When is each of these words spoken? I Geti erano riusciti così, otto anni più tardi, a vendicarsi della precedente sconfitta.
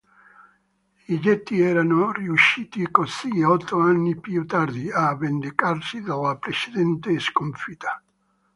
I 1.05 1.19
Geti 1.19 1.61
erano 1.61 2.11
riusciti 2.11 2.89
così, 2.89 3.43
otto 3.43 3.77
anni 3.81 4.19
più 4.19 4.47
tardi, 4.47 4.89
a 4.91 5.15
vendicarsi 5.15 6.01
della 6.01 6.37
precedente 6.37 7.19
sconfitta. 7.19 8.01